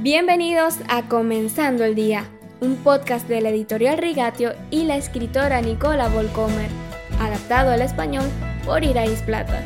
[0.00, 6.10] Bienvenidos a Comenzando el Día, un podcast de la editorial Rigatio y la escritora Nicola
[6.10, 6.68] Volcomer,
[7.18, 8.26] adaptado al español
[8.66, 9.64] por Irais Plata.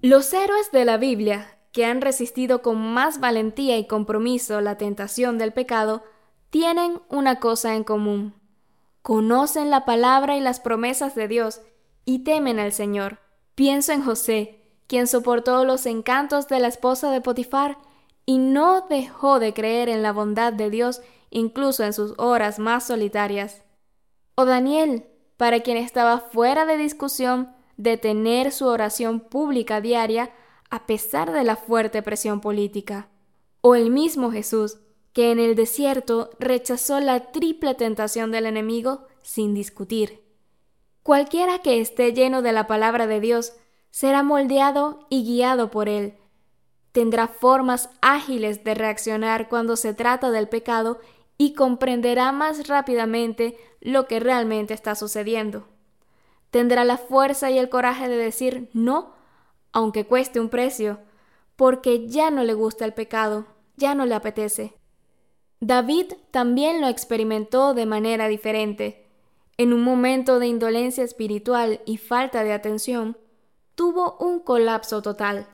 [0.00, 5.36] Los héroes de la Biblia, que han resistido con más valentía y compromiso la tentación
[5.36, 6.04] del pecado,
[6.48, 8.32] tienen una cosa en común.
[9.02, 11.60] Conocen la palabra y las promesas de Dios
[12.06, 13.18] y temen al Señor.
[13.54, 17.78] Pienso en José, quien soportó los encantos de la esposa de Potifar
[18.24, 21.00] y no dejó de creer en la bondad de Dios
[21.30, 23.62] incluso en sus horas más solitarias.
[24.34, 30.30] O Daniel, para quien estaba fuera de discusión de tener su oración pública diaria
[30.70, 33.08] a pesar de la fuerte presión política.
[33.60, 34.78] O el mismo Jesús,
[35.12, 40.22] que en el desierto rechazó la triple tentación del enemigo sin discutir.
[41.02, 43.54] Cualquiera que esté lleno de la palabra de Dios
[43.96, 46.18] será moldeado y guiado por Él.
[46.92, 51.00] Tendrá formas ágiles de reaccionar cuando se trata del pecado
[51.38, 55.66] y comprenderá más rápidamente lo que realmente está sucediendo.
[56.50, 59.14] Tendrá la fuerza y el coraje de decir no,
[59.72, 60.98] aunque cueste un precio,
[61.56, 63.46] porque ya no le gusta el pecado,
[63.78, 64.74] ya no le apetece.
[65.60, 69.08] David también lo experimentó de manera diferente.
[69.56, 73.16] En un momento de indolencia espiritual y falta de atención,
[73.76, 75.46] tuvo un colapso total.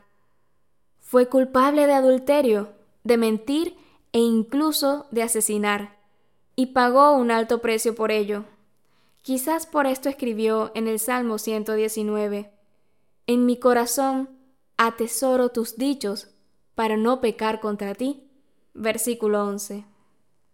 [1.01, 2.71] Fue culpable de adulterio,
[3.05, 3.77] de mentir
[4.13, 5.99] e incluso de asesinar,
[6.57, 8.45] y pagó un alto precio por ello.
[9.21, 12.51] Quizás por esto escribió en el Salmo 119,
[13.27, 14.31] En mi corazón
[14.77, 16.29] atesoro tus dichos
[16.75, 18.29] para no pecar contra ti.
[18.75, 19.85] Versículo 11.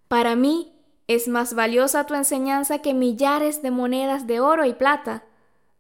[0.09, 0.73] Para mí
[1.07, 5.25] es más valiosa tu enseñanza que millares de monedas de oro y plata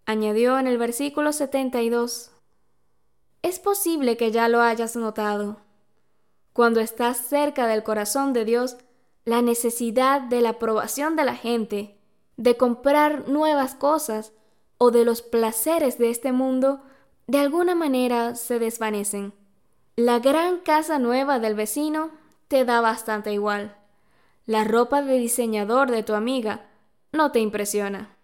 [0.09, 2.31] añadió en el versículo 72.
[3.42, 5.59] Es posible que ya lo hayas notado.
[6.55, 8.78] Cuando estás cerca del corazón de Dios,
[9.27, 11.99] la necesidad de la aprobación de la gente,
[12.38, 14.32] de comprar nuevas cosas
[14.78, 16.81] o de los placeres de este mundo,
[17.27, 19.34] de alguna manera se desvanecen.
[19.94, 22.12] La gran casa nueva del vecino
[22.49, 23.77] te da bastante igual.
[24.47, 26.65] La ropa de diseñador de tu amiga
[27.12, 28.18] no te impresiona.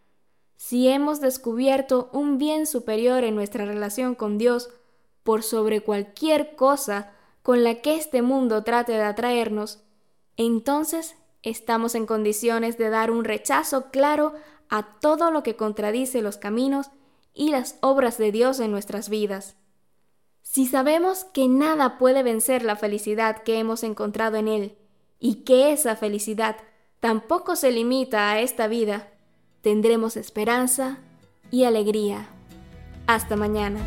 [0.56, 4.70] Si hemos descubierto un bien superior en nuestra relación con Dios
[5.22, 9.82] por sobre cualquier cosa con la que este mundo trate de atraernos,
[10.36, 14.34] entonces estamos en condiciones de dar un rechazo claro
[14.70, 16.90] a todo lo que contradice los caminos
[17.34, 19.56] y las obras de Dios en nuestras vidas.
[20.42, 24.78] Si sabemos que nada puede vencer la felicidad que hemos encontrado en Él,
[25.24, 26.56] y que esa felicidad
[27.00, 29.08] tampoco se limita a esta vida,
[29.64, 30.98] tendremos esperanza
[31.50, 32.26] y alegría.
[33.06, 33.80] Hasta mañana.